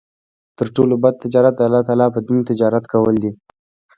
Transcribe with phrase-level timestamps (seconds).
[0.57, 3.31] تر ټولو بَد تجارت د الله تعالی په دين تجارت کول دی